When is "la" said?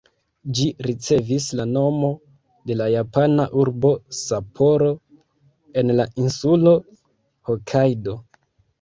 1.59-1.65, 2.81-2.89, 6.03-6.11